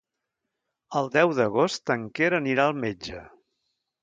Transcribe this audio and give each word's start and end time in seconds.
El 1.01 1.09
deu 1.15 1.33
d'agost 1.41 1.93
en 1.97 2.09
Quer 2.21 2.31
anirà 2.39 2.67
al 2.71 2.81
metge. 2.87 3.23